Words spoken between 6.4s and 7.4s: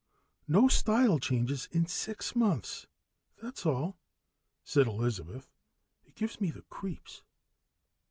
me the creeps."